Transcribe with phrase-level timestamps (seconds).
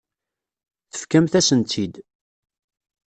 [0.91, 1.95] Tefkamt-asen-tt-id.